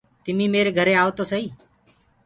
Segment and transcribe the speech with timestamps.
[0.25, 1.45] تمينٚ ميري گھري آيو تو سئي۔